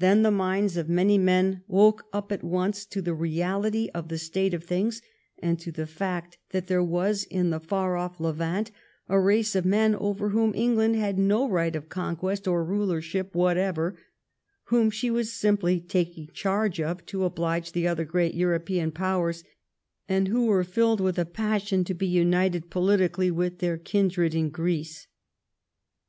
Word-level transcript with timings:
Then 0.00 0.22
the 0.24 0.32
minds 0.32 0.76
of 0.76 0.88
many 0.88 1.16
men 1.16 1.62
woke 1.68 2.06
up 2.12 2.32
at 2.32 2.42
once 2.42 2.84
to 2.86 3.00
the 3.00 3.14
reality 3.14 3.88
of 3.94 4.08
the 4.08 4.18
state 4.18 4.52
of 4.52 4.64
things, 4.64 5.00
and 5.38 5.60
to 5.60 5.70
the 5.70 5.86
fact 5.86 6.38
that 6.50 6.66
there 6.66 6.82
was 6.82 7.22
in 7.22 7.50
the 7.50 7.60
far 7.60 7.96
off 7.96 8.18
Levant 8.18 8.72
a 9.08 9.16
race 9.20 9.54
of 9.54 9.64
men 9.64 9.94
over 9.94 10.30
whom 10.30 10.56
England 10.56 10.96
had 10.96 11.20
no 11.20 11.48
right 11.48 11.76
of 11.76 11.88
conquest 11.88 12.48
or 12.48 12.64
rulership 12.64 13.32
whatever, 13.32 13.96
whom 14.64 14.90
she 14.90 15.08
was 15.08 15.32
simply 15.32 15.78
taking 15.78 16.26
charge 16.34 16.80
of 16.80 17.06
to 17.06 17.24
oblige 17.24 17.70
the 17.70 17.86
other 17.86 18.04
great 18.04 18.34
European 18.34 18.90
powers, 18.90 19.44
and 20.08 20.26
who 20.26 20.46
were 20.46 20.64
filled 20.64 21.00
with 21.00 21.16
a 21.16 21.24
passion 21.24 21.84
to 21.84 21.94
be 21.94 22.08
united 22.08 22.70
politically 22.70 23.30
with 23.30 23.58
their 23.60 23.78
kindred 23.78 24.34
in 24.34 24.50
Greece. 24.50 25.06